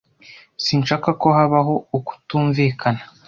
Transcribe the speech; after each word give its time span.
Sinshaka 0.63 1.09
ko 1.21 1.27
habaho 1.37 1.73
ukutumvikana. 1.97 3.01